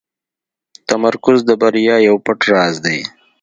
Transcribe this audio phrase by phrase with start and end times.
[0.87, 2.99] تمرکز د بریا یو پټ راز دی.